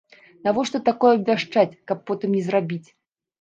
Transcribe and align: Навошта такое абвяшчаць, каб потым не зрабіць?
Навошта 0.45 0.79
такое 0.87 1.11
абвяшчаць, 1.17 1.75
каб 1.93 2.03
потым 2.09 2.35
не 2.39 2.43
зрабіць? 2.49 2.83